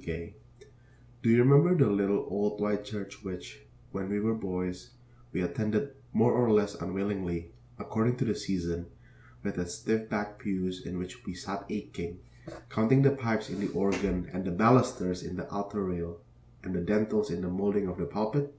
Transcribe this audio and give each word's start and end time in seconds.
Gay 0.00 0.34
Do 1.22 1.28
you 1.28 1.36
remember 1.44 1.74
the 1.74 1.86
little 1.90 2.26
old 2.30 2.58
white 2.62 2.82
church 2.82 3.22
which, 3.22 3.66
when 3.90 4.08
we 4.08 4.20
were 4.20 4.32
boys, 4.32 4.92
we 5.34 5.42
attended 5.42 5.92
more 6.14 6.32
or 6.32 6.50
less 6.50 6.74
unwillingly, 6.76 7.52
according 7.78 8.16
to 8.16 8.24
the 8.24 8.34
season, 8.34 8.86
with 9.42 9.58
its 9.58 9.74
stiff 9.74 10.08
backed 10.08 10.38
pews 10.40 10.86
in 10.86 10.96
which 10.98 11.26
we 11.26 11.34
sat 11.34 11.66
aching, 11.68 12.20
counting 12.70 13.02
the 13.02 13.10
pipes 13.10 13.50
in 13.50 13.60
the 13.60 13.70
organ 13.72 14.30
and 14.32 14.46
the 14.46 14.50
balusters 14.50 15.22
in 15.22 15.36
the 15.36 15.46
altar 15.50 15.84
rail 15.84 16.22
and 16.64 16.74
the 16.74 16.80
dentils 16.80 17.30
in 17.30 17.42
the 17.42 17.50
moulding 17.50 17.86
of 17.86 17.98
the 17.98 18.06
pulpit? 18.06 18.58